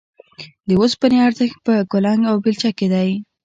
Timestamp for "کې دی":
2.77-3.09